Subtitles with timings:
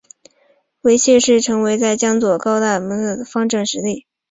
[0.81, 4.07] 为谢氏成为江左高门大族取得方镇实力。